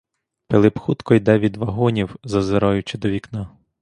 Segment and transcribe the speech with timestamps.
[0.47, 3.49] Пилип хутко йде від вагонів, зазираючи до вікна.